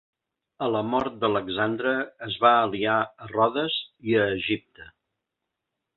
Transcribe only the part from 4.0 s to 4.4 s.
i a